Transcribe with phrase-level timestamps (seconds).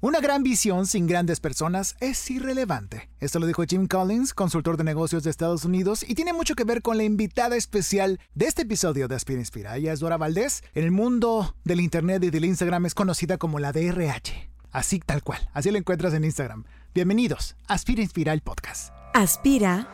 [0.00, 3.10] Una gran visión sin grandes personas es irrelevante.
[3.18, 6.62] Esto lo dijo Jim Collins, consultor de negocios de Estados Unidos, y tiene mucho que
[6.62, 9.76] ver con la invitada especial de este episodio de Aspira Inspira.
[9.76, 10.62] Ella es Dora Valdés.
[10.76, 14.48] En el mundo del Internet y del Instagram es conocida como la DRH.
[14.70, 15.50] Así tal cual.
[15.52, 16.62] Así la encuentras en Instagram.
[16.94, 17.56] Bienvenidos.
[17.66, 18.92] Aspira Inspira el podcast.
[19.14, 19.88] Aspira.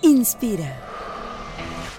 [0.00, 0.80] Inspira.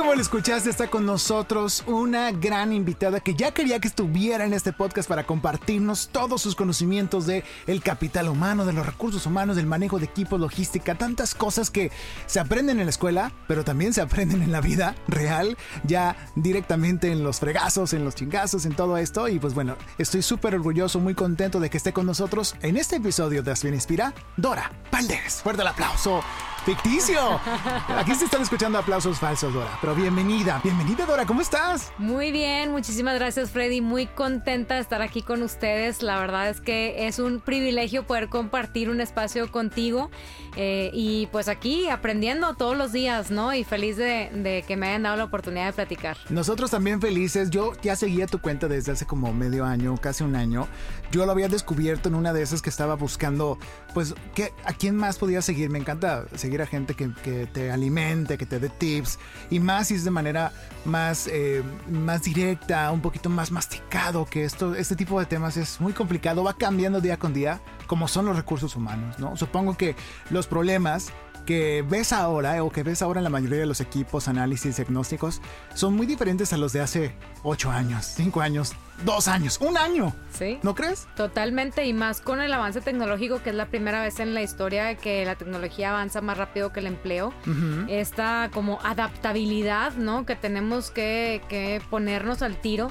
[0.00, 4.54] Como lo escuchaste, está con nosotros una gran invitada que ya quería que estuviera en
[4.54, 9.56] este podcast para compartirnos todos sus conocimientos de el capital humano, de los recursos humanos,
[9.56, 11.92] del manejo de equipos, logística, tantas cosas que
[12.24, 17.12] se aprenden en la escuela, pero también se aprenden en la vida real, ya directamente
[17.12, 19.28] en los fregazos, en los chingazos, en todo esto.
[19.28, 22.96] Y pues bueno, estoy súper orgulloso, muy contento de que esté con nosotros en este
[22.96, 25.42] episodio de Aspen Inspira, Dora Valdés.
[25.42, 26.22] Fuerte el aplauso
[26.60, 27.40] ficticio.
[27.88, 29.78] Aquí se están escuchando aplausos falsos, Dora.
[29.80, 31.92] Pero bienvenida, bienvenida, Dora, ¿cómo estás?
[31.98, 33.80] Muy bien, muchísimas gracias, Freddy.
[33.80, 36.02] Muy contenta de estar aquí con ustedes.
[36.02, 40.10] La verdad es que es un privilegio poder compartir un espacio contigo
[40.56, 43.54] eh, y pues aquí aprendiendo todos los días, ¿no?
[43.54, 46.16] Y feliz de, de, que me hayan dado la oportunidad de platicar.
[46.28, 47.50] Nosotros también felices.
[47.50, 50.66] Yo ya seguía tu cuenta desde hace como medio año, casi un año.
[51.12, 53.58] Yo lo había descubierto en una de esas que estaba buscando,
[53.94, 55.70] pues, ¿qué, ¿a quién más podía seguir?
[55.70, 59.18] Me encanta seguir a gente que, que te alimente, que te dé tips.
[59.50, 60.52] Y más si es de manera
[60.84, 65.80] más, eh, más directa, un poquito más masticado, que esto, este tipo de temas es
[65.80, 69.36] muy complicado, va cambiando día con día, como son los recursos humanos, ¿no?
[69.36, 69.96] Supongo que
[70.30, 71.12] los problemas
[71.44, 74.76] que ves ahora eh, o que ves ahora en la mayoría de los equipos, análisis,
[74.76, 75.40] diagnósticos,
[75.74, 78.72] son muy diferentes a los de hace 8 años, 5 años,
[79.04, 80.14] 2 años, un año.
[80.32, 80.58] Sí.
[80.62, 81.06] ¿No crees?
[81.16, 84.94] Totalmente, y más con el avance tecnológico, que es la primera vez en la historia
[84.96, 87.32] que la tecnología avanza más rápido que el empleo.
[87.46, 87.86] Uh -huh.
[87.88, 90.26] Esta como adaptabilidad, ¿no?
[90.26, 92.88] Que tenemos que, que ponernos al tiro.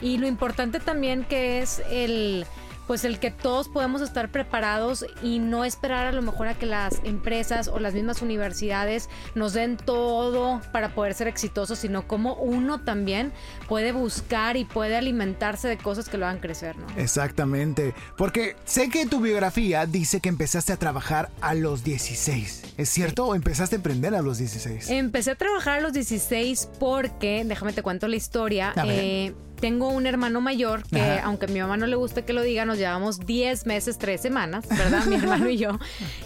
[0.00, 2.46] Y lo importante también que es el
[2.86, 6.66] pues el que todos podemos estar preparados y no esperar a lo mejor a que
[6.66, 12.34] las empresas o las mismas universidades nos den todo para poder ser exitosos, sino como
[12.34, 13.32] uno también
[13.68, 16.86] puede buscar y puede alimentarse de cosas que lo hagan crecer, ¿no?
[16.96, 22.88] Exactamente, porque sé que tu biografía dice que empezaste a trabajar a los 16, ¿es
[22.88, 23.26] cierto?
[23.26, 24.90] ¿O empezaste a emprender a los 16?
[24.90, 30.06] Empecé a trabajar a los 16 porque, déjame te cuento la historia, eh, tengo un
[30.06, 31.24] hermano mayor que, Ajá.
[31.24, 34.20] aunque a mi mamá no le guste que lo diga, nos llevamos 10 meses, 3
[34.20, 35.04] semanas, ¿verdad?
[35.06, 35.78] mi hermano y yo.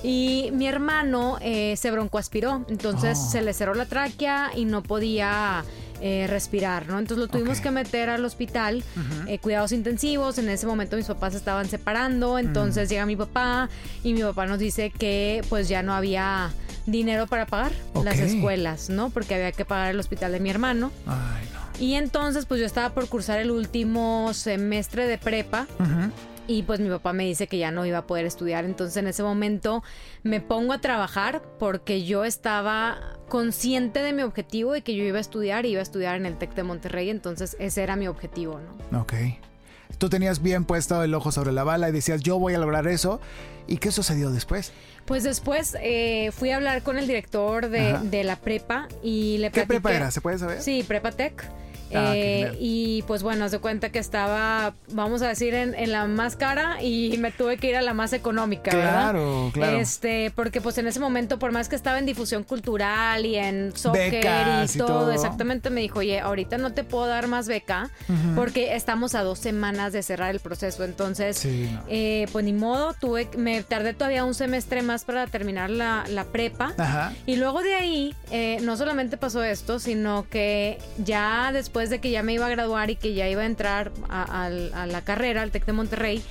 [0.03, 3.31] Y mi hermano eh, se broncoaspiró, entonces oh.
[3.31, 5.65] se le cerró la tráquea y no podía.
[6.01, 7.01] Eh, respirar, ¿no?
[7.01, 7.63] Entonces lo tuvimos okay.
[7.65, 9.25] que meter al hospital, uh -huh.
[9.31, 10.39] eh, cuidados intensivos.
[10.39, 12.91] En ese momento mis papás se estaban separando, entonces -huh.
[12.91, 13.69] llega mi papá
[14.05, 16.53] y mi papá nos dice que pues ya no había
[16.87, 18.05] dinero para pagar okay.
[18.05, 19.11] las escuelas, ¿no?
[19.11, 20.93] Porque había que pagar el hospital de mi hermano.
[21.07, 21.58] Ay, no.
[21.79, 25.67] Y entonces pues yo estaba por cursar el último semestre de prepa.
[25.79, 26.11] Uh -huh.
[26.51, 28.65] Y pues mi papá me dice que ya no iba a poder estudiar.
[28.65, 29.83] Entonces en ese momento
[30.23, 35.19] me pongo a trabajar porque yo estaba consciente de mi objetivo y que yo iba
[35.19, 37.11] a estudiar y iba a estudiar en el TEC de Monterrey.
[37.11, 38.59] Entonces ese era mi objetivo,
[38.91, 39.01] ¿no?
[39.03, 39.13] Ok.
[39.99, 42.87] Tú tenías bien puesto el ojo sobre la bala y decías, yo voy a lograr
[42.89, 43.21] eso.
[43.67, 44.73] ¿Y qué sucedió después?
[45.05, 49.49] Pues después eh, fui a hablar con el director de, de la prepa y le
[49.49, 49.67] ¿Qué platiqué.
[49.81, 50.11] prepa era?
[50.11, 50.63] ¿Se puede saber?
[50.63, 51.45] Sí, Prepa Tech.
[51.95, 56.07] Ah, eh, y pues bueno, se cuenta que estaba, vamos a decir, en, en, la
[56.07, 59.53] más cara y me tuve que ir a la más económica, claro, ¿verdad?
[59.53, 63.37] Claro, Este, porque pues en ese momento, por más que estaba en difusión cultural y
[63.37, 67.07] en soccer Becas y, todo, y todo, exactamente me dijo, oye, ahorita no te puedo
[67.07, 68.35] dar más beca uh -huh.
[68.35, 70.85] porque estamos a dos semanas de cerrar el proceso.
[70.85, 71.83] Entonces, sí, no.
[71.89, 76.25] eh, pues ni modo, tuve, me tardé todavía un semestre más para terminar la, la
[76.25, 76.75] prepa.
[76.77, 77.13] Ajá.
[77.27, 82.11] Y luego de ahí, eh, no solamente pasó esto, sino que ya después de que
[82.11, 85.05] ya me iba a graduar y que ya iba a entrar a, a, a la
[85.05, 86.23] carrera, al TEC de Monterrey,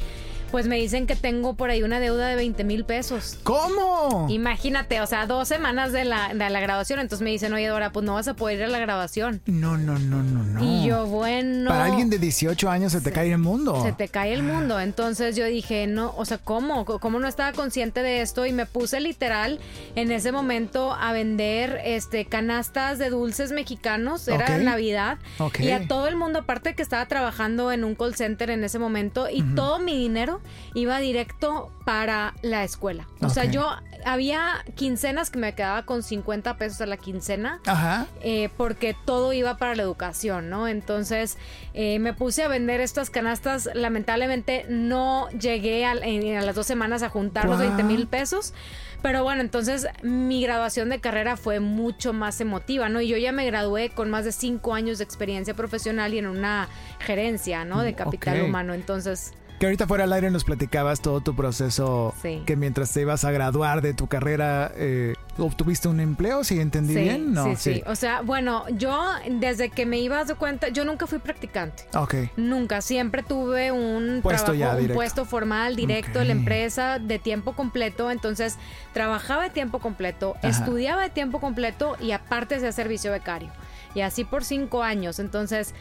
[0.52, 3.38] pues me dicen que tengo por ahí una deuda de 20 mil pesos.
[3.44, 4.28] ¿Cómo?
[4.30, 7.00] Imagínate, o sea, dos semanas de la, de la graduación.
[7.00, 9.42] Entonces me dicen, oye, Dora, pues no vas a poder ir a la graduación.
[9.46, 10.64] No, no, no, no, no.
[10.64, 11.70] Y yo, bueno.
[11.70, 13.82] Para alguien de 18 años se te cae el mundo.
[13.84, 14.80] Se te cae el mundo.
[14.80, 16.86] Entonces yo dije, no, o sea, ¿cómo?
[16.86, 18.46] ¿Cómo no estaba consciente de esto?
[18.46, 19.60] Y me puse literal
[19.96, 24.28] en ese momento a vender este canastas de dulces mexicanos.
[24.28, 25.18] Era Navidad.
[25.60, 28.80] Y a todo el mundo, aparte que estaba trabajando en un call center en ese
[28.80, 30.37] momento, y todo mi dinero
[30.74, 33.08] iba directo para la escuela.
[33.22, 33.70] O sea, yo
[34.06, 37.60] había quincenas que me quedaba con 50 pesos a la quincena.
[37.66, 38.08] Ajá.
[38.22, 40.68] Eh, porque todo iba para la educación, ¿no?
[40.68, 41.38] Entonces
[41.74, 43.70] eh, me puse a vender estas canastas.
[43.74, 48.54] Lamentablemente no llegué a, las dos semanas a juntar los 20 mil pesos.
[49.02, 53.00] Pero bueno, entonces mi graduación de carrera fue mucho más emotiva, ¿no?
[53.00, 56.28] Y yo ya me gradué con más de cinco años de experiencia profesional y en
[56.28, 56.68] una
[57.00, 57.82] gerencia, ¿no?
[57.82, 58.74] De capital humano.
[58.74, 59.34] Entonces...
[59.60, 62.14] Que ahorita fuera al aire nos platicabas todo tu proceso,
[62.46, 66.94] que mientras te ibas a graduar de tu carrera, eh, obtuviste un empleo, si entendí
[66.94, 67.44] bien, ¿no?
[67.44, 68.96] Sí, sí, O sea, bueno, yo
[69.28, 71.88] desde que me ibas de cuenta, yo nunca fui practicante.
[71.96, 72.16] Ok.
[72.38, 77.54] Nunca, siempre tuve un puesto trabajo, un puesto formal, directo en la empresa, de tiempo
[77.54, 78.12] completo.
[78.12, 78.58] Entonces,
[78.94, 83.50] trabajaba de tiempo completo, estudiaba de tiempo completo y aparte hacía servicio becario.
[83.96, 85.18] Y así por cinco años.
[85.18, 85.74] Entonces,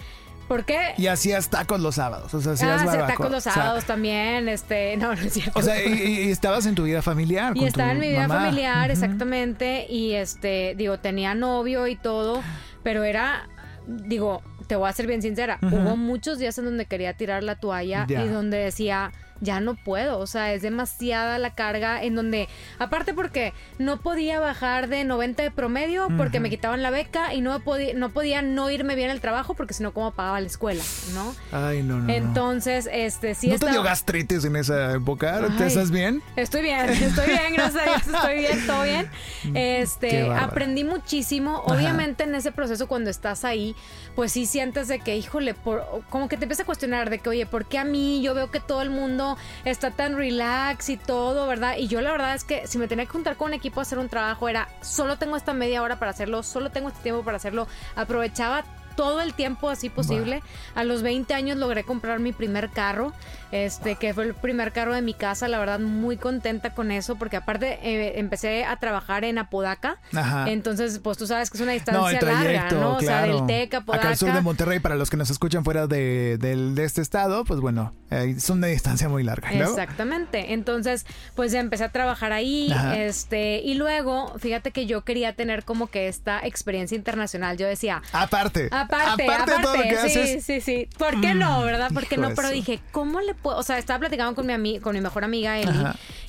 [0.49, 0.95] ¿Por qué?
[0.97, 2.33] Y hacías tacos los sábados.
[2.33, 4.49] O sea, hacías ah, tacos los sábados también.
[4.49, 5.59] Este, no, no es cierto.
[5.59, 7.57] O sea, y, estabas en tu vida familiar.
[7.57, 9.87] Y estaba en mi vida familiar, exactamente.
[9.89, 12.43] Y este, digo, tenía novio y todo,
[12.83, 13.49] pero era,
[13.87, 15.59] digo, te voy a ser bien sincera.
[15.63, 20.19] Hubo muchos días en donde quería tirar la toalla y donde decía ya no puedo,
[20.19, 22.49] o sea, es demasiada la carga en donde,
[22.79, 27.41] aparte porque no podía bajar de 90 de promedio porque me quitaban la beca y
[27.41, 30.47] no podía, no podía no irme bien al trabajo porque si no, ¿cómo pagaba la
[30.47, 30.83] escuela?
[31.15, 31.35] ¿No?
[31.53, 32.13] Ay, no, no.
[32.13, 33.49] Entonces, este, sí.
[33.49, 35.41] ¿No te dio gastritis en esa época?
[35.59, 36.23] ¿Te estás bien?
[36.37, 39.11] Estoy bien, estoy bien, gracias a Dios, estoy bien, todo bien.
[39.45, 41.63] Mm, este, aprendí muchísimo.
[41.67, 43.75] Obviamente en ese proceso cuando estás ahí,
[44.15, 47.29] pues sí sientes de que, híjole, por, como que te empieza a cuestionar de que,
[47.29, 48.23] oye, ¿por qué a mí?
[48.23, 49.26] Yo veo que todo el mundo
[49.65, 51.77] está tan relax y todo, ¿verdad?
[51.79, 53.83] Y yo la verdad es que si me tenía que juntar con un equipo a
[53.83, 57.23] hacer un trabajo era, solo tengo esta media hora para hacerlo, solo tengo este tiempo
[57.25, 58.65] para hacerlo, aprovechaba
[58.97, 60.43] todo el tiempo así posible.
[60.75, 63.13] A los 20 años logré comprar mi primer carro,
[63.53, 67.17] este que fue el primer carro de mi casa, la verdad muy contenta con eso
[67.17, 69.99] porque aparte eh, empecé a trabajar en Apodaca.
[70.47, 72.97] Entonces, pues tú sabes que es una distancia larga, ¿no?
[72.97, 74.03] O sea, del TEC a Apodaca.
[74.03, 77.45] Acá al sur de Monterrey para los que nos escuchan fuera de, de este estado,
[77.45, 79.51] pues bueno, es una distancia muy larga.
[79.51, 80.53] Exactamente.
[80.55, 85.89] Entonces, pues empecé a trabajar ahí, este y luego, fíjate que yo quería tener como
[85.89, 87.57] que esta experiencia internacional.
[87.57, 90.89] Yo decía, aparte aparte, aparte, sí, sí, sí.
[90.99, 91.91] ¿Por qué no, mm, verdad?
[91.93, 92.35] ¿Por qué no?
[92.35, 93.59] Pero dije, ¿cómo le puedo?
[93.59, 95.71] O sea, estaba platicando con mi, con mi mejor amiga Eli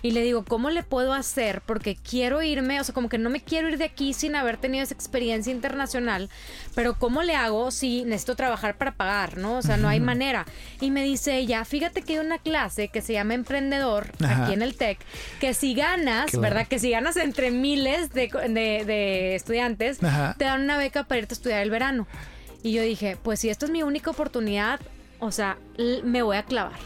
[0.01, 1.61] y le digo, ¿cómo le puedo hacer?
[1.65, 4.57] Porque quiero irme, o sea, como que no me quiero ir de aquí sin haber
[4.57, 6.29] tenido esa experiencia internacional,
[6.75, 9.57] pero ¿cómo le hago si necesito trabajar para pagar, no?
[9.57, 10.45] O sea, no hay manera.
[10.79, 14.61] Y me dice ella, fíjate que hay una clase que se llama Emprendedor aquí en
[14.61, 14.99] el TEC,
[15.39, 16.67] que si ganas, ¿verdad?
[16.67, 19.99] Que si ganas entre miles de, de estudiantes,
[20.37, 22.07] te dan una beca para irte a estudiar el verano.
[22.63, 24.79] Y yo dije, pues si esta es mi única oportunidad,
[25.19, 25.57] o sea,
[26.03, 26.77] me voy a clavar.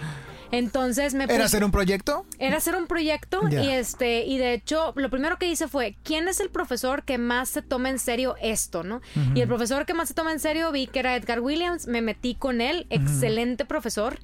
[0.51, 2.25] Entonces me ¿Era hacer un proyecto?
[2.39, 6.27] Era hacer un proyecto y este y de hecho lo primero que hice fue quién
[6.27, 9.01] es el profesor que más se toma en serio esto, ¿no?
[9.33, 12.01] Y el profesor que más se toma en serio vi que era Edgar Williams, me
[12.01, 14.19] metí con él, excelente profesor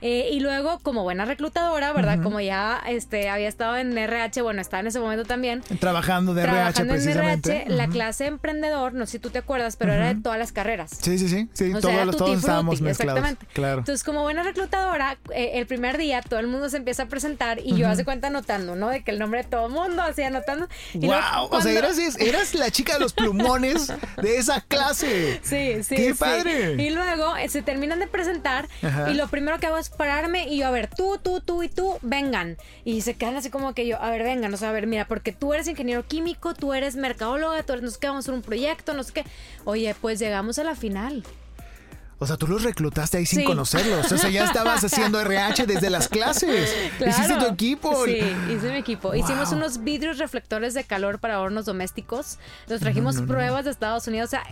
[0.00, 2.22] eh, y luego como buena reclutadora, ¿verdad?
[2.22, 6.42] Como ya este había estado en RH, bueno estaba en ese momento también trabajando de
[6.42, 7.64] RH precisamente.
[7.68, 10.90] la clase emprendedor, no sé si tú te acuerdas, pero era de todas las carreras.
[11.00, 13.18] Sí, sí, sí, sí, todos, los, todos estábamos mezclados.
[13.18, 13.46] Exactamente.
[13.52, 13.78] Claro.
[13.80, 17.58] Entonces como buena reclutadora, eh, el primer día todo el mundo se empieza a presentar
[17.64, 18.90] y yo hace cuenta anotando, ¿no?
[18.90, 20.68] De que el nombre de todo el mundo, así anotando.
[20.92, 25.40] Y wow, o sea, eras, la chica de los plumones de esa clase.
[25.42, 25.96] Sí, sí.
[25.96, 26.74] Qué padre.
[26.74, 28.68] Y luego eh, se terminan de presentar
[29.10, 31.70] y lo primero que hago es pararme y yo, a ver, tú, tú, tú y
[31.70, 32.58] tú, vengan.
[32.84, 35.08] Y se quedan así como que yo, a ver, vengan, o sea, a ver, mira,
[35.08, 38.24] porque tú eres ingeniero químico, tú eres mercadóloga, tú eres, no sé qué, vamos a
[38.24, 39.24] hacer un proyecto, no sé qué.
[39.64, 41.24] Oye, pues llegamos a la final.
[42.22, 44.10] O sea, tú los reclutaste ahí sin conocerlos.
[44.12, 46.72] O sea, ya estabas haciendo RH desde las clases.
[47.04, 48.04] Hiciste tu equipo.
[48.04, 49.14] Sí, hice mi equipo.
[49.14, 52.38] Hicimos unos vidrios reflectores de calor para hornos domésticos.
[52.68, 54.28] Los trajimos pruebas de Estados Unidos.
[54.28, 54.44] O sea,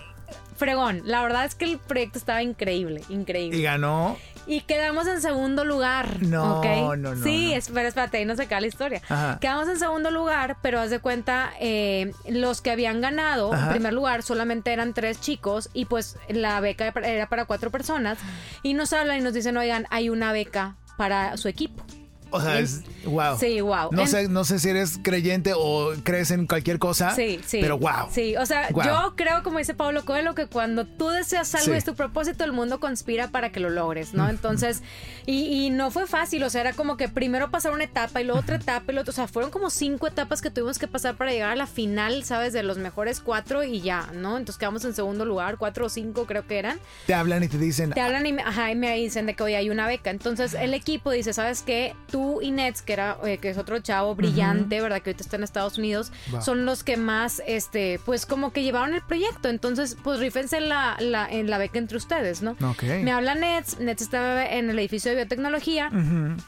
[0.56, 1.02] fregón.
[1.04, 3.56] La verdad es que el proyecto estaba increíble, increíble.
[3.58, 4.16] ¿Y ganó?
[4.50, 6.20] Y quedamos en segundo lugar.
[6.24, 6.60] No,
[6.96, 7.22] no, no.
[7.22, 9.00] Sí, pero espérate, ahí no se cae la historia.
[9.40, 13.92] Quedamos en segundo lugar, pero haz de cuenta, eh, los que habían ganado en primer
[13.92, 18.18] lugar solamente eran tres chicos y pues la beca era para cuatro personas.
[18.64, 21.84] Y nos hablan y nos dicen, oigan, hay una beca para su equipo.
[22.30, 23.38] O sea, es wow.
[23.38, 23.90] Sí, wow.
[23.92, 27.14] No sé, no sé si eres creyente o crees en cualquier cosa.
[27.14, 27.58] Sí, sí.
[27.60, 28.08] Pero wow.
[28.10, 31.78] Sí, o sea, yo creo, como dice Pablo Coelho, que cuando tú deseas algo y
[31.78, 34.28] es tu propósito, el mundo conspira para que lo logres, ¿no?
[34.28, 34.82] Entonces,
[35.26, 38.40] y, no fue fácil, o sea, era como que primero pasar una etapa y luego
[38.40, 41.30] otra etapa y luego, o sea, fueron como cinco etapas que tuvimos que pasar para
[41.30, 42.52] llegar a la final, ¿sabes?
[42.52, 44.36] De los mejores cuatro y ya, ¿no?
[44.36, 46.78] Entonces quedamos en segundo lugar, cuatro o cinco creo que eran.
[47.06, 47.90] Te hablan y te dicen.
[47.90, 50.10] Te hablan y me, ajá, y me dicen de que hoy hay una beca.
[50.10, 51.94] Entonces el equipo dice, ¿sabes qué?
[52.10, 55.02] Tú y Nets, que era, eh, que es otro chavo brillante, ¿verdad?
[55.02, 58.94] Que ahorita está en Estados Unidos, son los que más, este, pues como que llevaron
[58.94, 59.48] el proyecto.
[59.48, 62.56] Entonces, pues rífense la, la, en la beca entre ustedes, ¿no?
[63.02, 65.90] Me habla Nets, Nets estaba en el edificio de biotecnología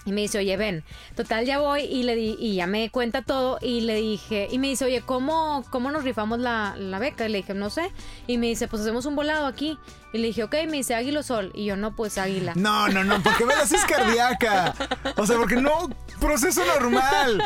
[0.05, 0.85] y me dice, oye, ven,
[1.17, 4.59] total ya voy y le di, y ya me cuenta todo y le dije, y
[4.59, 7.27] me dice, oye, ¿cómo, cómo nos rifamos la, la beca?
[7.27, 7.91] Y le dije, no sé.
[8.27, 9.79] Y me dice, pues hacemos un volado aquí.
[10.15, 11.53] Y le dije, ok, me dice Águila Sol.
[11.55, 12.53] Y yo, no, pues Águila.
[12.55, 14.75] No, no, no, porque me haces cardíaca.
[15.17, 15.89] O sea, porque no,
[16.21, 17.43] proceso normal.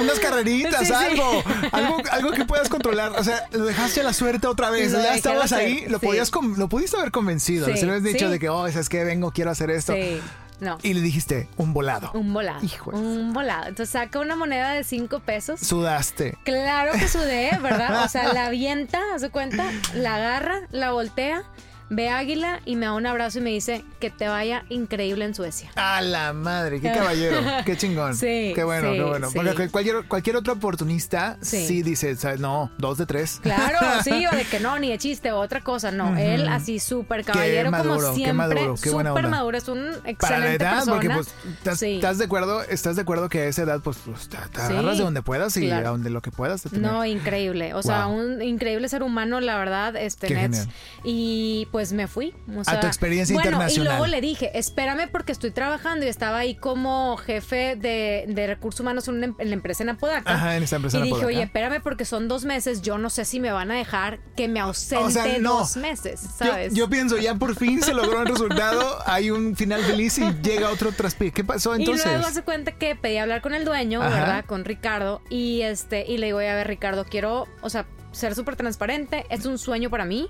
[0.00, 1.42] Unas carreritas, algo,
[1.72, 1.96] algo.
[2.10, 3.12] Algo que puedas controlar.
[3.18, 4.92] O sea, lo dejaste a la suerte otra vez.
[4.92, 7.66] ya estabas ahí, lo, podías, lo pudiste haber convencido.
[7.66, 9.92] Si le hubieras dicho de que, oh, es que vengo, quiero hacer esto.
[9.92, 10.20] Sí.
[10.58, 10.78] No.
[10.82, 12.10] Y le dijiste, un volado.
[12.14, 12.64] Un volado.
[12.64, 12.90] Hijo.
[12.90, 13.68] Un volado.
[13.68, 15.60] Entonces saca una moneda de cinco pesos.
[15.60, 16.38] Sudaste.
[16.44, 18.04] Claro que sudé, ¿verdad?
[18.04, 19.70] O sea, la avienta, ¿se cuenta?
[19.94, 21.44] La agarra, la voltea
[21.88, 25.34] ve Águila y me da un abrazo y me dice que te vaya increíble en
[25.34, 25.70] Suecia.
[25.76, 28.16] A la madre, qué caballero, qué chingón.
[28.16, 28.52] Sí.
[28.54, 29.28] Qué bueno, qué bueno.
[29.32, 33.40] Porque cualquier, cualquier otro oportunista sí, dice, no, dos de tres.
[33.42, 35.90] Claro, sí, o de que no, ni de chiste, o otra cosa.
[35.90, 38.24] No, él así súper caballero como siempre.
[38.24, 42.18] Qué maduro, qué buena Súper maduro, es un excelente Para la edad, porque pues, ¿estás,
[42.18, 45.22] de acuerdo, estás de acuerdo que a esa edad, pues, pues te, agarras de donde
[45.22, 46.72] puedas y a donde lo que puedas.
[46.72, 47.74] No, increíble.
[47.74, 50.68] O sea, un increíble ser humano, la verdad, este, Nets.
[51.04, 52.34] Y pues me fui.
[52.66, 53.86] a tu experiencia internacional.
[53.86, 58.80] Y luego le dije, espérame porque estoy trabajando y estaba ahí como jefe de, recursos
[58.80, 60.32] humanos en, la empresa en Apodaca.
[60.32, 63.24] Ajá, en esa empresa Y dije, oye, espérame porque son dos meses, yo no sé
[63.24, 66.74] si me van a dejar que me ausente dos meses, ¿sabes?
[66.74, 70.70] Yo, pienso, ya por fin se logró el resultado, hay un final feliz y llega
[70.70, 71.32] otro traspié.
[71.32, 72.06] ¿Qué pasó entonces?
[72.06, 74.44] Y luego se cuenta que pedí hablar con el dueño, ¿verdad?
[74.44, 78.56] Con Ricardo y este y le digo, a ver, Ricardo, quiero, o sea, ser súper
[78.56, 80.28] transparente, es un sueño para mí,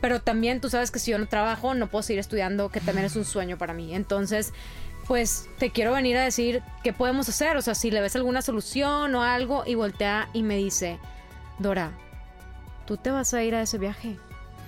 [0.00, 3.06] pero también tú sabes que si yo no trabajo, no puedo seguir estudiando, que también
[3.06, 3.94] es un sueño para mí.
[3.94, 4.52] Entonces,
[5.06, 8.42] pues te quiero venir a decir qué podemos hacer, o sea, si le ves alguna
[8.42, 10.98] solución o algo, y voltea y me dice,
[11.58, 11.92] Dora,
[12.86, 14.16] tú te vas a ir a ese viaje.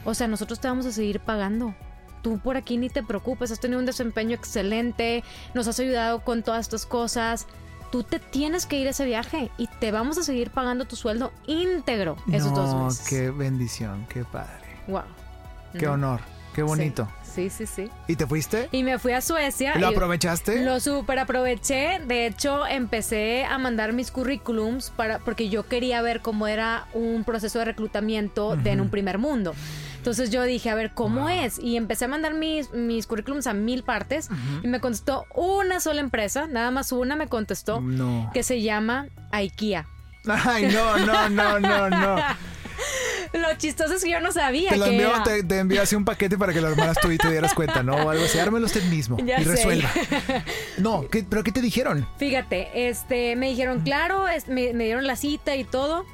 [0.04, 1.74] O sea, nosotros te vamos a seguir pagando.
[2.22, 6.42] Tú por aquí ni te preocupes, has tenido un desempeño excelente, nos has ayudado con
[6.42, 7.46] todas estas cosas
[7.92, 10.96] tú te tienes que ir a ese viaje y te vamos a seguir pagando tu
[10.96, 13.06] sueldo íntegro esos dos meses.
[13.06, 14.66] Qué bendición, qué padre.
[14.88, 15.02] Wow.
[15.78, 16.20] Qué honor,
[16.54, 17.06] qué bonito.
[17.22, 17.90] Sí, sí, sí.
[18.08, 18.68] ¿Y te fuiste?
[18.72, 19.76] Y me fui a Suecia.
[19.78, 20.62] ¿Lo aprovechaste?
[20.64, 22.00] Lo super aproveché.
[22.06, 27.24] De hecho, empecé a mandar mis currículums para, porque yo quería ver cómo era un
[27.24, 29.54] proceso de reclutamiento de en un primer mundo.
[30.02, 31.60] Entonces yo dije, a ver, ¿cómo es?
[31.60, 34.28] Y empecé a mandar mis, mis currículums a mil partes
[34.60, 37.80] y me contestó una sola empresa, nada más una me contestó,
[38.34, 39.86] que se llama IKEA.
[40.26, 42.16] Ay, no, no, no, no, no.
[43.32, 44.70] Lo chistoso es que yo no sabía.
[44.70, 47.30] Te lo envió, te, envió así un paquete para que lo armaras tú y te
[47.30, 47.94] dieras cuenta, ¿no?
[47.94, 48.38] O algo así.
[48.38, 49.90] Ármelo usted mismo y resuelva.
[50.78, 52.06] No, ¿pero qué te dijeron?
[52.16, 56.04] Fíjate, este, me dijeron, claro, me, dieron la cita y todo.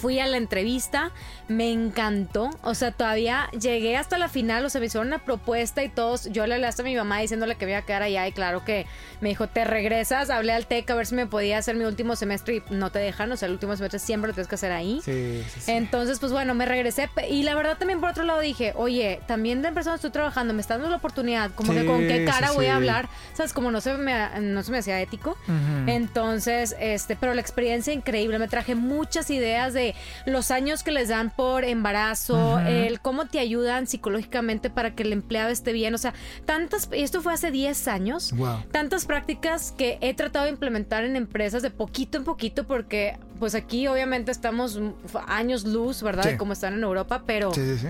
[0.00, 1.12] Fui a la entrevista,
[1.48, 2.50] me encantó.
[2.62, 6.30] O sea, todavía llegué hasta la final, o sea, me hicieron una propuesta y todos.
[6.30, 8.32] Yo le hablé hasta a mi mamá diciéndole que me iba a quedar allá y
[8.32, 8.86] claro que
[9.20, 10.30] me dijo, te regresas.
[10.30, 12.98] Hablé al TEC a ver si me podía hacer mi último semestre y no te
[12.98, 13.30] dejan.
[13.32, 15.00] O sea, el último semestre siempre lo tienes que hacer ahí.
[15.04, 15.70] Sí, sí, sí.
[15.70, 17.08] Entonces, pues bueno, me regresé.
[17.30, 20.60] Y la verdad también por otro lado dije, oye, también de persona estoy trabajando, me
[20.60, 21.52] está dando la oportunidad.
[21.52, 23.08] Como que con qué cara voy a hablar.
[23.32, 23.54] ¿Sabes?
[23.54, 25.38] Como no se me, no se me hacía ético.
[25.86, 28.38] Entonces, este, pero la experiencia increíble.
[28.38, 29.94] Me traje muchas ideas de
[30.26, 35.12] los años que les dan por embarazo, el cómo te ayudan psicológicamente para que el
[35.12, 35.94] empleado esté bien.
[35.94, 38.34] O sea, tantas, y esto fue hace 10 años,
[38.70, 43.54] tantas prácticas que he tratado de implementar en empresas de poquito en poquito, porque pues
[43.54, 44.80] aquí obviamente estamos
[45.26, 46.24] años luz, ¿verdad?
[46.24, 47.52] De cómo están en Europa, pero...
[47.52, 47.88] Sí, sí,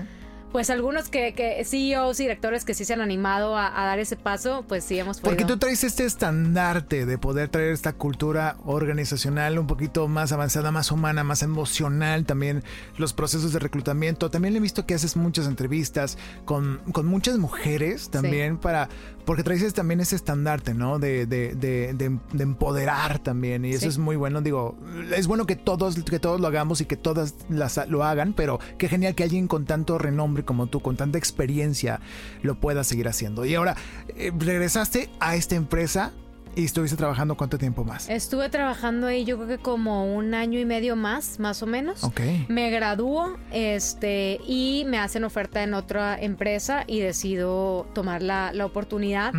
[0.55, 4.15] pues algunos que, que CEOs y directores que sí se han animado a, dar ese
[4.15, 5.35] paso, pues sí hemos podido.
[5.35, 10.71] Porque tú traes este estandarte de poder traer esta cultura organizacional un poquito más avanzada,
[10.71, 12.63] más humana, más emocional, también
[12.97, 14.31] los procesos de reclutamiento.
[14.31, 18.87] También he visto que haces muchas entrevistas con, con muchas mujeres también para
[19.25, 20.99] porque traes también ese estandarte, ¿no?
[20.99, 22.05] De, de, de,
[22.43, 23.65] empoderar también.
[23.65, 24.41] Y eso es muy bueno.
[24.41, 24.77] Digo,
[25.15, 28.59] es bueno que todos, que todos lo hagamos y que todas las, lo hagan, pero
[28.77, 31.99] qué genial que alguien con tanto renombre como tú, con tanta experiencia,
[32.43, 33.45] lo pueda seguir haciendo.
[33.45, 33.75] Y ahora,
[34.15, 36.13] eh, regresaste a esta empresa
[36.55, 38.09] ¿Y estuviste trabajando cuánto tiempo más?
[38.09, 42.03] Estuve trabajando ahí yo creo que como un año y medio más, más o menos.
[42.03, 42.21] Ok.
[42.47, 48.65] Me gradúo este, y me hacen oferta en otra empresa y decido tomar la, la
[48.65, 49.33] oportunidad.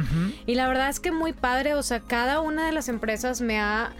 [0.44, 3.58] Y la verdad es que muy padre, o sea, cada una de las empresas me
[3.58, 3.92] ha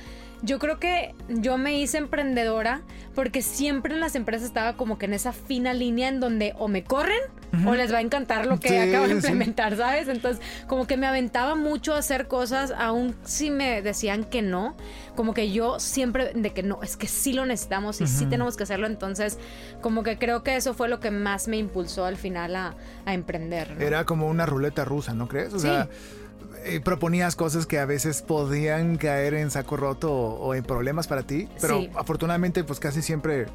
[0.43, 2.83] yo creo que yo me hice emprendedora
[3.15, 6.69] porque siempre en las empresas estaba como que en esa fina línea en donde o
[6.69, 7.19] me corren
[7.65, 10.09] o les va a encantar lo que acabo de implementar, ¿sabes?
[10.09, 14.77] Entonces, como que me aventaba mucho a hacer cosas, aún si me decían que no,
[15.15, 18.57] como que yo siempre de que no, es que sí lo necesitamos y sí tenemos
[18.57, 19.39] que hacerlo, entonces,
[19.81, 22.75] como que creo que eso fue lo que más me impulsó al final a,
[23.07, 23.77] emprender.
[23.79, 25.55] Era como una ruleta rusa, ¿no crees?
[25.55, 25.89] O sea,
[26.65, 31.23] eh, proponías cosas que a veces podían caer en saco roto o, en problemas para
[31.23, 33.47] ti, pero afortunadamente pues casi siempre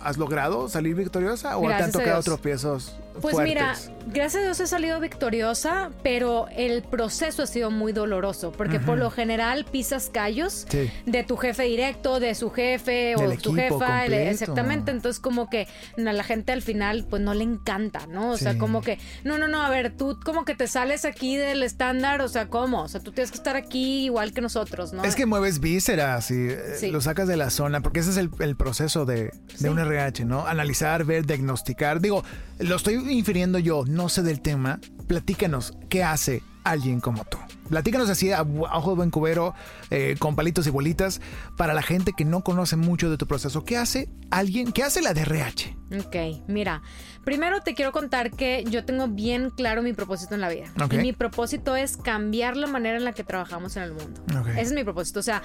[0.00, 3.74] has logrado salir victoriosa o te han tocado tropiezos pues mira,
[4.06, 8.98] gracias a Dios he salido victoriosa, pero el proceso ha sido muy doloroso, porque por
[8.98, 10.66] lo general pisas callos
[11.06, 16.12] de tu jefe directo, de su jefe o tu jefa, exactamente, entonces como que a
[16.12, 18.30] la gente al final pues no le encanta, ¿no?
[18.30, 21.36] O sea, como que, no, no, no, a ver, tú como que te sales aquí
[21.36, 22.82] del estándar, o sea, ¿cómo?
[22.82, 25.04] O sea, tú tienes que estar aquí igual que nosotros, ¿no?
[25.04, 28.56] Es que mueves vísceras y eh, lo sacas de la zona, porque ese es el,
[28.56, 30.46] proceso de, de un RH, ¿no?
[30.46, 32.00] Analizar, ver, diagnosticar.
[32.00, 32.24] Digo,
[32.58, 34.80] lo estoy infiriendo yo, no sé del tema.
[35.06, 37.38] Platícanos, ¿qué hace alguien como tú?
[37.68, 39.54] Platícanos así a, ojo de buen cubero,
[39.90, 41.20] eh, con palitos y bolitas,
[41.56, 43.64] para la gente que no conoce mucho de tu proceso.
[43.64, 44.72] ¿Qué hace alguien?
[44.72, 45.76] ¿Qué hace la DRH?
[45.98, 46.16] Ok,
[46.48, 46.82] mira,
[47.24, 50.66] primero te quiero contar que yo tengo bien claro mi propósito en la vida.
[50.90, 54.20] Y mi propósito es cambiar la manera en la que trabajamos en el mundo.
[54.50, 55.20] Ese es mi propósito.
[55.20, 55.42] O sea,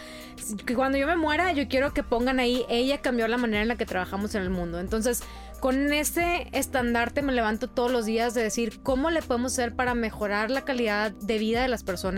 [0.66, 3.68] que cuando yo me muera, yo quiero que pongan ahí, ella cambió la manera en
[3.68, 4.80] la que trabajamos en el mundo.
[4.80, 5.24] Entonces,
[5.62, 9.94] con ese estandarte me levanto todos los días de decir cómo le podemos hacer para
[9.94, 12.11] mejorar la calidad de vida de las personas,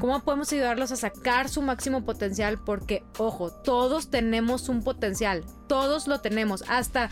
[0.00, 6.06] cómo podemos ayudarlos a sacar su máximo potencial, porque, ojo, todos tenemos un potencial, todos
[6.06, 7.10] lo tenemos, hasta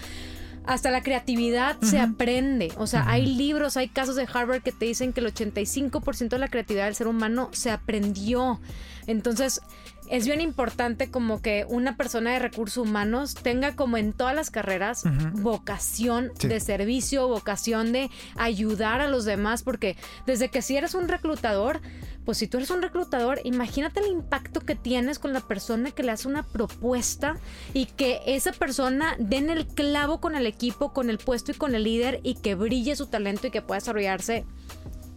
[0.66, 2.72] hasta la creatividad se aprende.
[2.76, 6.38] O sea, hay libros, hay casos de Harvard que te dicen que el 85% de
[6.38, 8.60] la creatividad del ser humano se aprendió.
[9.06, 9.60] Entonces,
[10.08, 14.50] es bien importante como que una persona de recursos humanos tenga como en todas las
[14.50, 19.96] carreras vocación de servicio, vocación de ayudar a los demás, porque
[20.26, 21.80] desde que si eres un reclutador,
[22.26, 26.02] pues si tú eres un reclutador, imagínate el impacto que tienes con la persona que
[26.02, 27.36] le hace una propuesta
[27.72, 31.74] y que esa persona den el clavo con el equipo, con el puesto y con
[31.74, 34.44] el líder y que brille su talento y que pueda desarrollarse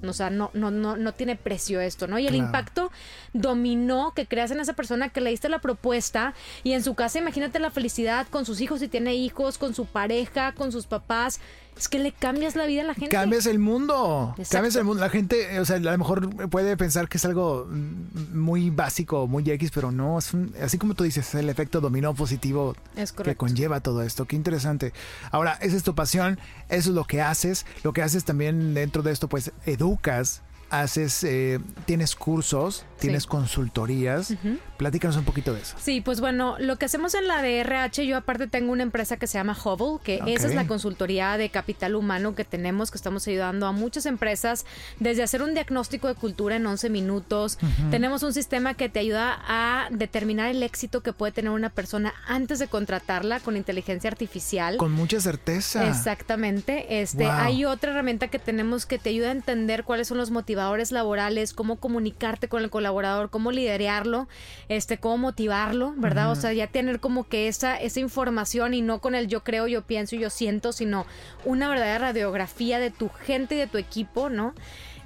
[0.07, 2.19] o sea, no, no, no, no tiene precio esto, ¿no?
[2.19, 2.91] Y el impacto
[3.33, 7.19] dominó que creas en esa persona que le diste la propuesta y en su casa
[7.19, 11.41] imagínate la felicidad con sus hijos si tiene hijos, con su pareja, con sus papás
[11.79, 13.09] es que le cambias la vida a la gente.
[13.09, 14.35] Cambias el mundo.
[14.49, 15.01] Cambias el mundo.
[15.01, 19.49] La gente, o sea, a lo mejor puede pensar que es algo muy básico, muy
[19.49, 20.19] X, pero no.
[20.19, 22.75] Es así como tú dices, es el efecto dominó positivo
[23.23, 24.25] que conlleva todo esto.
[24.25, 24.91] Qué interesante.
[25.31, 26.37] Ahora, esa es tu pasión,
[26.67, 27.65] eso es lo que haces.
[27.83, 34.33] Lo que haces también dentro de esto, pues educas haces, eh, tienes cursos, tienes consultorías.
[34.77, 35.75] Platícanos un poquito de eso.
[35.79, 39.27] Sí, pues bueno, lo que hacemos en la DRH, yo aparte tengo una empresa que
[39.27, 43.27] se llama Hubble, que esa es la consultoría de capital humano que tenemos, que estamos
[43.27, 44.65] ayudando a muchas empresas
[44.99, 47.57] desde hacer un diagnóstico de cultura en 11 minutos.
[47.89, 52.13] Tenemos un sistema que te ayuda a determinar el éxito que puede tener una persona
[52.27, 54.77] antes de contratarla con inteligencia artificial.
[54.77, 55.87] Con mucha certeza.
[55.87, 57.01] Exactamente.
[57.01, 60.49] Este, Hay otra herramienta que tenemos que te ayuda a entender cuáles son los motivos
[60.91, 62.88] laborales, cómo comunicarte con el colaborador,
[63.29, 64.27] cómo liderarlo,
[64.67, 66.31] este, cómo motivarlo, ¿verdad?
[66.31, 69.67] O sea, ya tener como que esa, esa información y no con el yo creo,
[69.67, 71.05] yo pienso y yo siento, sino
[71.45, 74.53] una verdadera radiografía de tu gente y de tu equipo, ¿no?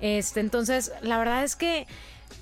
[0.02, 1.88] Este, entonces, la verdad es que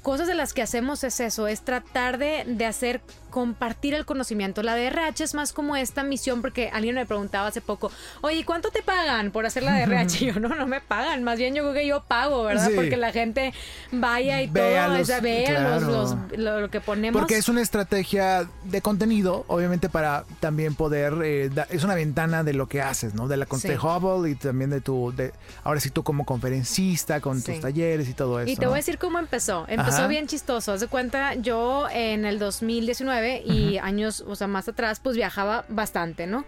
[0.02, 4.62] cosas de las que hacemos es eso, es tratar de, de hacer compartir el conocimiento.
[4.62, 7.91] La DRH es más como esta misión, porque alguien me preguntaba hace poco,
[8.22, 10.22] oye, ¿cuánto te pagan por hacer la DRH?
[10.22, 12.70] Y yo, no, no me pagan, más bien yo creo que yo pago, ¿verdad?
[12.76, 13.54] Porque la gente
[13.91, 17.20] vaya y vea todo, los, o vea los, lo, que ponemos.
[17.20, 22.54] Porque es una estrategia de contenido, obviamente para también poder, eh, es una ventana de
[22.54, 23.28] lo que haces, ¿no?
[23.28, 23.70] De la sí.
[23.72, 28.13] Hubble y también de tu, de, ahora sí tú como conferencista, con tus talleres y
[28.13, 28.52] todo eso.
[28.52, 29.65] Y te voy a decir cómo empezó.
[29.67, 30.74] Empezó bien chistoso.
[30.74, 35.66] Haz de cuenta, yo en el 2019 y años, o sea, más atrás, pues viajaba
[35.70, 36.46] bastante, ¿no?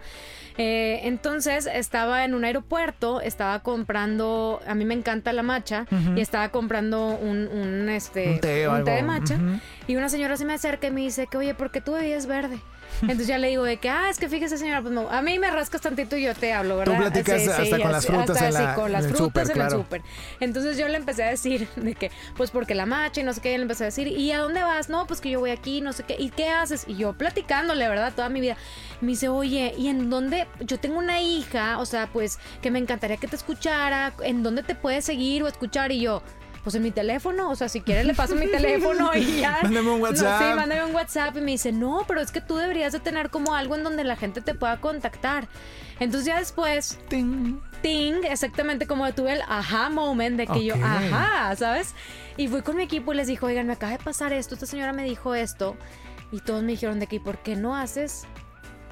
[0.56, 6.20] Eh, entonces estaba en un aeropuerto, estaba comprando, a mí me encanta la macha, y
[6.20, 9.38] estaba comprando un, este, té, de macha,
[9.86, 12.16] y una señora se me acerca y me dice que, oye, ¿por qué tu bebida
[12.16, 12.58] es verde?
[13.02, 15.38] Entonces ya le digo de que, ah, es que fíjese, señora, pues no, a mí
[15.38, 16.94] me rascas tantito y yo te hablo, ¿verdad?
[16.94, 20.02] Tú platicas hasta con las frutas en, la, con las en frutas en el súper.
[20.40, 23.40] Entonces yo le empecé a decir de que, pues porque la macha y no sé
[23.40, 24.88] qué, y le empecé a decir, ¿y a dónde vas?
[24.88, 26.84] No, pues que yo voy aquí, no sé qué, ¿y qué haces?
[26.86, 28.12] Y yo platicándole, ¿verdad?
[28.14, 28.56] Toda mi vida.
[29.00, 30.46] Me dice, oye, ¿y en dónde?
[30.60, 34.62] Yo tengo una hija, o sea, pues que me encantaría que te escuchara, ¿en dónde
[34.62, 35.92] te puedes seguir o escuchar?
[35.92, 36.22] Y yo,
[36.64, 39.58] pues en mi teléfono, o sea, si quieres le paso mi teléfono y ya.
[39.62, 40.40] Mándame un No, WhatsApp.
[40.42, 43.28] sí, mándame un WhatsApp y me dice, no, pero es que tú deberías de tener
[43.30, 45.46] como algo en donde la gente te pueda contactar.
[46.00, 47.60] Entonces ya después, Ting.
[47.82, 51.94] ting, exactamente como tuve el aha moment de que yo, ajá, ¿sabes?
[52.36, 54.66] Y fui con mi equipo y les dijo, oigan, me acaba de pasar esto, esta
[54.66, 55.76] señora me dijo esto.
[56.32, 58.24] Y todos me dijeron de que, ¿y por qué no haces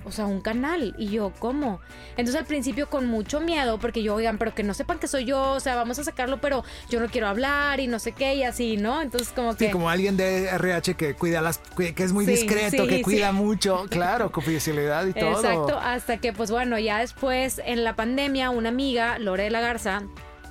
[0.04, 0.94] o sea, un canal.
[0.98, 1.80] Y yo, ¿cómo?
[2.16, 5.24] Entonces al principio con mucho miedo, porque yo, oigan, pero que no sepan que soy
[5.24, 8.34] yo, o sea, vamos a sacarlo, pero yo no quiero hablar y no sé qué,
[8.34, 9.02] y así, ¿no?
[9.02, 9.66] Entonces como que...
[9.66, 12.96] Sí, como alguien de RH que cuida las, que es muy Sí, discreto, sí, que
[12.98, 13.02] sí.
[13.02, 15.36] cuida mucho, claro, confidencialidad y todo.
[15.36, 19.60] Exacto, hasta que pues bueno, ya después en la pandemia una amiga, Lore de la
[19.60, 20.02] Garza,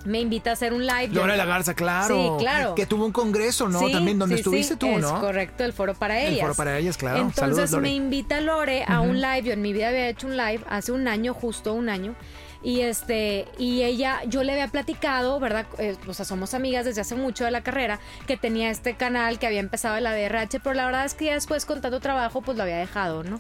[0.06, 1.10] me invita a hacer un live.
[1.10, 2.16] Lora de la Garza, claro.
[2.16, 2.76] Sí, claro.
[2.76, 3.80] Que tuvo un congreso, ¿no?
[3.80, 5.20] Sí, También donde sí, estuviste sí, tú, es ¿no?
[5.20, 6.34] correcto, el foro para ellas.
[6.34, 7.20] El foro para ellas, claro.
[7.20, 9.44] Entonces Saludos, me invita Lore a un live.
[9.44, 12.16] Yo en mi vida había hecho un live hace un año, justo un año.
[12.64, 15.66] Y este, y ella, yo le había platicado, ¿verdad?
[15.80, 19.40] Eh, o sea, somos amigas desde hace mucho de la carrera, que tenía este canal
[19.40, 22.42] que había empezado la DRH, pero la verdad es que ya después con tanto trabajo,
[22.42, 23.40] pues lo había dejado, ¿no?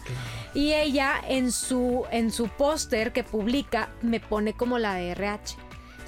[0.55, 5.55] Y ella en su, en su póster que publica, me pone como la DRH.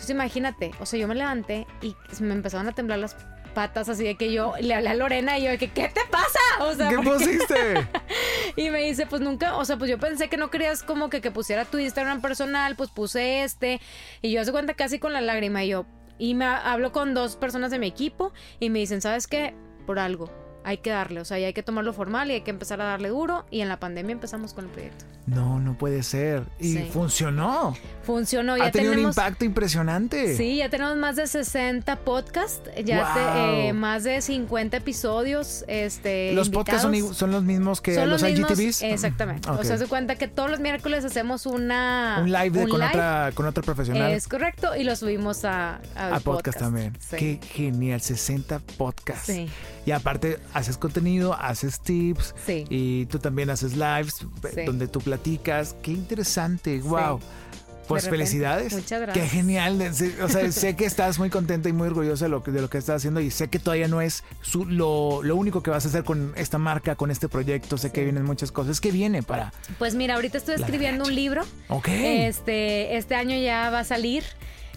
[0.04, 3.16] Entonces imagínate, o sea, yo me levanté y me empezaron a temblar las
[3.54, 6.02] patas así de que yo le hablé a Lorena y yo de que ¿qué te
[6.12, 6.40] pasa?
[6.60, 7.88] O sea, ¿Qué pusiste?
[8.58, 11.22] Y me dice, pues nunca, o sea, pues yo pensé que no querías como que,
[11.22, 13.80] que pusiera tu Instagram personal, pues puse este.
[14.22, 15.86] Y yo hace cuenta casi con la lágrima y yo.
[16.18, 19.56] Y me hablo con dos personas de mi equipo y me dicen, ¿sabes qué?
[19.86, 20.43] Por algo.
[20.66, 22.86] Hay que darle, o sea, y hay que tomarlo formal y hay que empezar a
[22.86, 23.46] darle duro.
[23.52, 25.06] Y en la pandemia empezamos con el proyecto.
[25.26, 26.44] No, no puede ser.
[26.60, 26.90] Y Sí.
[26.92, 27.76] funcionó.
[28.04, 29.16] Funcionó, ya ha tenido tenemos.
[29.18, 30.36] un impacto impresionante.
[30.36, 35.64] Sí, ya tenemos más de 60 podcasts, ya te- eh, más de 50 episodios.
[35.68, 38.82] Este, Los podcasts son, son los mismos que Son los, los mismos, IGTVs.
[38.84, 39.50] Exactamente.
[39.50, 39.60] Ok.
[39.60, 42.80] O sea, se cuenta que todos los miércoles hacemos una un live, de- un con,
[42.80, 42.90] live.
[42.92, 44.12] Otra, con otra profesional.
[44.12, 46.98] Es correcto, y lo subimos a, a podcast, también.
[47.00, 47.16] Sí.
[47.18, 49.28] Qué genial, 60 podcasts.
[49.28, 49.48] Sí.
[49.86, 52.66] Y aparte haces contenido, haces tips Sí.
[52.70, 54.62] y tú también haces lives Sí.
[54.66, 55.76] donde tú platicas.
[55.82, 57.20] Qué interesante, wow.
[57.88, 58.72] Pues felicidades.
[58.72, 59.32] Muchas Qué gracias.
[59.32, 59.78] genial.
[59.94, 62.62] Sí, O sea, sé que estás muy contenta y muy orgullosa de lo que, de
[62.62, 65.70] lo que estás haciendo y sé que todavía no es su- lo, lo único que
[65.70, 67.78] vas a hacer con esta marca, con este proyecto.
[67.78, 68.80] Sé que vienen muchas cosas.
[68.80, 69.52] ¿Qué viene para?
[69.80, 71.44] Pues mira, ahorita estoy escribiendo un libro.
[71.68, 71.90] Ok.
[71.90, 74.24] Este, este año ya va a salir.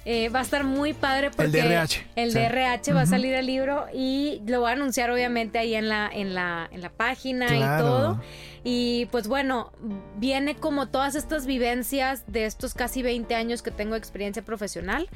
[0.09, 2.39] Eh, va a estar muy padre porque DRH, el sí.
[2.39, 6.09] DRH va a salir el libro y lo voy a anunciar obviamente ahí en la
[6.09, 8.21] en la en la página y todo.
[8.69, 9.71] Y pues bueno,
[10.19, 15.09] viene como todas estas vivencias de estos casi 20 años que tengo de experiencia profesional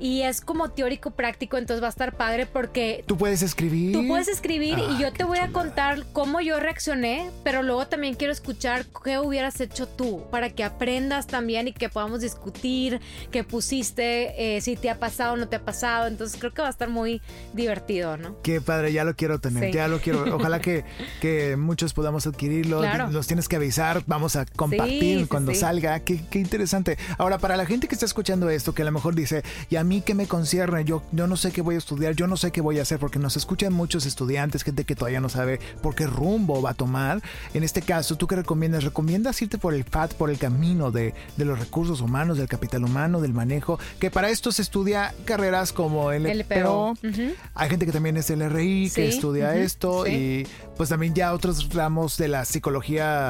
[0.00, 3.92] y es como teórico práctico, entonces va a estar padre porque Tú puedes escribir.
[3.92, 7.62] Tú puedes escribir Ah, y yo qué te voy a contar cómo yo reaccioné, pero
[7.62, 12.20] luego también quiero escuchar qué hubieras hecho tú para que aprendas también y que podamos
[12.20, 16.08] discutir qué pusiste, eh, si te ha pasado o no te ha pasado.
[16.08, 17.22] Entonces creo que va a estar muy
[17.54, 18.42] divertido, ¿no?
[18.42, 19.72] Qué padre, ya lo quiero tener, Sí.
[19.72, 20.34] ya lo quiero.
[20.34, 20.84] Ojalá que,
[21.20, 22.78] que muchos podamos adquirirlo.
[22.80, 22.87] Claro.
[23.10, 25.58] Nos tienes que avisar, vamos a compartir Sí, sí, cuando sí.
[25.58, 26.00] salga.
[26.00, 26.96] Qué, qué interesante.
[27.18, 29.84] Ahora, para la gente que está escuchando esto, que a lo mejor dice, ¿y a
[29.84, 30.84] mí qué me concierne?
[30.84, 32.98] Yo, yo no sé qué voy a estudiar, yo no sé qué voy a hacer,
[32.98, 36.74] porque nos escuchan muchos estudiantes, gente que todavía no sabe por qué rumbo va a
[36.74, 37.22] tomar.
[37.54, 38.84] En este caso, ¿tú qué recomiendas?
[38.84, 42.84] ¿Recomiendas irte por el path, por el camino de, de los recursos humanos, del capital
[42.84, 43.78] humano, del manejo?
[43.98, 46.54] Que para esto se estudia carreras como el LPO.
[46.58, 46.90] LPO.
[47.08, 47.34] Ujú.
[47.54, 50.10] Hay gente que también es el RI, que Sí, estudia ujú, esto sí.
[50.12, 50.46] y
[50.76, 52.67] pues también ya otros ramos de la psicología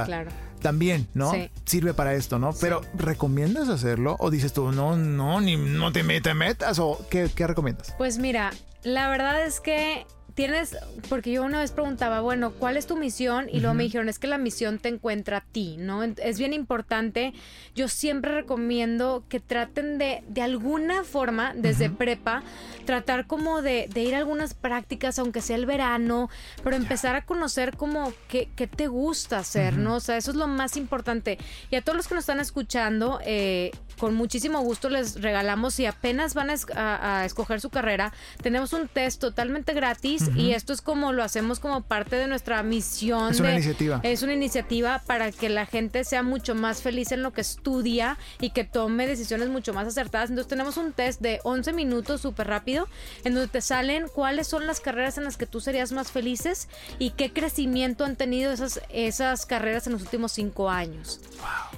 [0.07, 0.31] Claro.
[0.61, 1.33] también, ¿no?
[1.33, 1.51] Sí.
[1.64, 2.53] Sirve para esto, ¿no?
[2.61, 4.16] Pero ¿recomiendas hacerlo?
[4.18, 6.79] ¿O dices tú, no, no, ni no te, te metas?
[6.79, 7.94] ¿O qué, qué recomiendas?
[7.98, 8.51] Pues mira,
[8.83, 10.07] la verdad es que
[10.38, 10.77] tienes,
[11.09, 13.48] porque yo una vez preguntaba, bueno, ¿cuál es tu misión?
[13.51, 16.05] Y luego me dijeron, es que la misión te encuentra a ti, ¿no?
[16.05, 17.33] Es bien importante.
[17.74, 22.44] Yo siempre recomiendo que traten de, de alguna forma, desde prepa,
[22.87, 26.31] tratar como de, de ir a algunas prácticas, aunque sea el verano,
[26.62, 29.96] pero empezar a conocer como qué, qué te gusta hacer, ¿no?
[29.96, 31.37] O sea, eso es lo más importante.
[31.72, 35.85] Y a todos los que nos están escuchando, eh, con muchísimo gusto les regalamos, si
[35.85, 40.53] apenas van a, es- a- a escoger su carrera, tenemos un test totalmente gratis y
[40.53, 43.31] esto es como lo hacemos como parte de nuestra misión.
[43.31, 44.01] Es una iniciativa.
[44.03, 48.19] Es una iniciativa para que la gente sea mucho más feliz en lo que estudia
[48.41, 50.31] y que tome decisiones mucho más acertadas.
[50.31, 52.88] Entonces tenemos un test de 11 minutos súper rápido
[53.25, 56.69] en donde te salen cuáles son las carreras en las que tú serías más felices
[56.99, 61.21] y qué crecimiento han tenido esas, esas carreras en los últimos cinco años.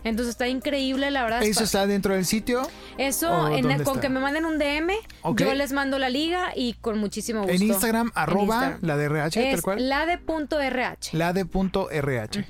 [0.05, 1.43] Entonces está increíble, la verdad.
[1.43, 2.63] ¿Eso está dentro del sitio?
[2.97, 3.51] Eso,
[3.85, 4.93] con que me manden un DM,
[5.37, 7.55] yo les mando la liga y con muchísimo gusto.
[7.55, 9.89] En Instagram, arroba la de RH, tal cual.
[9.89, 11.17] La de punto RH.
[11.17, 12.45] La de punto RH.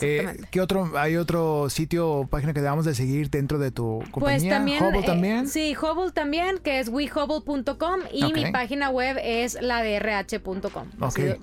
[0.00, 3.98] Eh, ¿Qué otro, hay otro sitio o página que debamos de seguir dentro de tu
[3.98, 4.38] pues compañía?
[4.38, 4.82] Pues también.
[4.82, 5.48] Hubble eh, también.
[5.48, 10.88] Sí, Hubble también, que es wehubble.com y mi página web es la de RH.com.
[11.00, 11.36] Okay.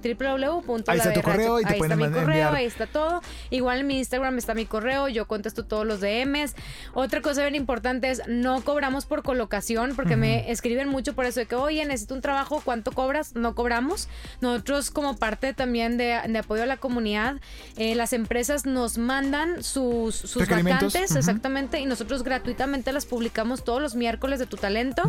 [0.88, 3.22] Ahí está tu correo y te ahí pueden está mi correo, ahí está todo.
[3.50, 6.56] Igual en mi Instagram está mi correo, yo contesto todos los DMs.
[6.94, 11.40] Otra cosa bien importante es no cobramos por colocación porque me escriben mucho por eso
[11.40, 13.36] de que, oye, necesito un trabajo, ¿cuánto cobras?
[13.36, 13.93] No cobramos.
[14.42, 17.38] Nosotros como parte también de, apoyo a la comunidad,
[17.78, 23.82] eh, las empresas nos mandan sus, sus vacantes, exactamente, y nosotros gratuitamente las publicamos todos
[23.82, 25.04] los miércoles de tu talento.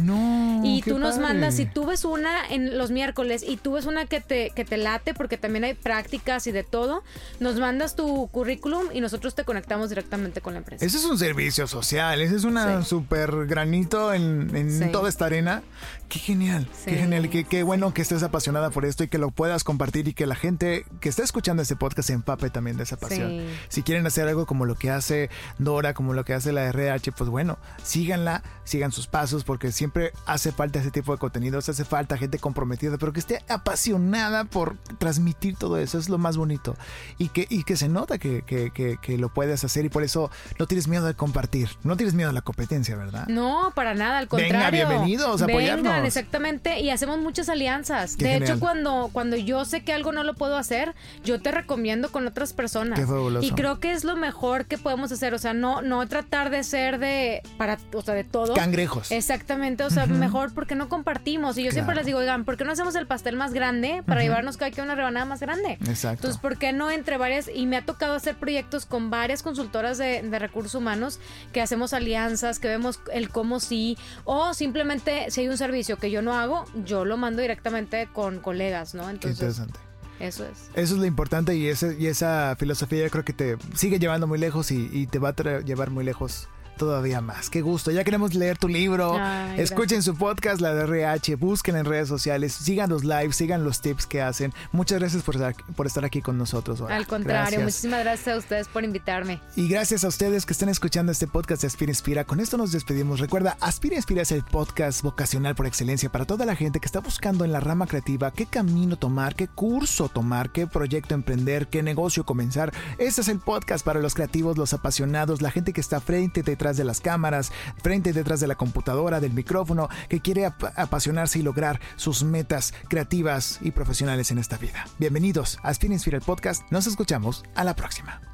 [0.63, 4.07] y tú nos mandas, si tú ves una en los miércoles y tú ves una
[4.07, 7.03] que te, que te late, porque también hay prácticas y de todo,
[7.41, 10.85] nos mandas tu currículum y nosotros te conectamos directamente con la empresa.
[10.85, 15.63] Ese es un servicio social, ese es una súper granito en, toda esta arena.
[16.09, 19.31] Qué genial, qué genial, qué, qué bueno que estés apasionada por esto y que lo
[19.31, 22.85] puedas compartir y que la gente que está escuchando este podcast se empape también de
[22.85, 23.45] esa pasión.
[23.69, 27.13] Si quieren hacer algo como lo que hace Dora, como lo que hace la RH,
[27.13, 31.85] pues bueno, síganla, sigan sus pasos porque siempre hace falta ese tipo de contenidos, hace
[31.85, 36.77] falta gente comprometida, pero que esté apasionada por transmitir todo eso, es lo más bonito.
[37.19, 40.31] Y que, y que se nota que, que, que, lo puedes hacer y por eso
[40.59, 43.27] no tienes miedo de compartir, no tienes miedo a la competencia, ¿verdad?
[43.29, 44.59] No, para nada, al contrario.
[44.61, 48.17] Venga, bienvenidos a Vengan, exactamente, y hacemos muchas alianzas.
[48.17, 52.11] de hecho, cuando, cuando yo sé que algo no lo puedo hacer, yo te recomiendo
[52.11, 52.99] con otras personas.
[52.99, 53.07] Qué
[53.41, 56.65] y creo que es lo mejor que podemos hacer, o sea, no, no tratar de
[56.65, 58.55] ser de, para, o sea, de todo.
[58.55, 59.11] Cangrejos.
[59.11, 61.59] Exactamente, o sea, mejor porque no compartimos.
[61.59, 64.23] Y yo siempre les digo, oigan, ¿por qué no hacemos el pastel más grande para
[64.23, 65.79] llevarnos cada que una rebanada más grande?
[65.87, 66.27] Exacto.
[66.27, 67.51] Entonces, ¿por qué no entre varias?
[67.53, 71.21] Y me ha tocado hacer proyectos con varias consultoras de, de recursos humanos
[71.53, 76.11] que hacemos alianzas, que vemos el cómo sí, o simplemente si hay un servicio que
[76.11, 79.11] yo no hago, yo lo mando directamente con colegas, ¿no?
[79.11, 79.81] Entonces, Qué interesante.
[80.21, 80.71] Eso es.
[80.75, 84.29] Eso es lo importante y, ese, y esa filosofía yo creo que te sigue llevando
[84.29, 87.51] muy lejos y, y te va a llevar muy lejos todavía más.
[87.51, 87.91] Qué gusto.
[87.91, 89.19] Ya queremos leer tu libro.
[89.57, 91.37] Escuchen su podcast, la de RH.
[91.37, 92.53] Busquen en redes sociales.
[92.53, 94.53] Sigan los lives, sigan los tips que hacen.
[94.73, 96.81] Muchas gracias por estar, por estar aquí con nosotros.
[96.83, 99.41] Al contrario, muchísimas gracias a ustedes por invitarme.
[99.57, 102.25] Y gracias a ustedes que están escuchando este podcast de Aspira Inspira.
[102.25, 103.21] Con esto nos despedimos.
[103.21, 107.01] Recuerda, Aspira Inspira es el podcast vocacional por excelencia para toda la gente que está
[107.01, 111.83] buscando en la rama creativa qué camino tomar, qué curso tomar, qué proyecto emprender, qué
[111.83, 112.73] negocio comenzar.
[112.99, 116.57] Este es el podcast para los creativos, los apasionados, la gente que está frente de
[116.65, 121.39] detrás de las cámaras, frente y detrás de la computadora, del micrófono, que quiere apasionarse
[121.39, 124.87] y lograr sus metas creativas y profesionales en esta vida.
[124.99, 126.63] Bienvenidos a Spin Inspira el podcast.
[126.71, 128.34] Nos escuchamos a la próxima.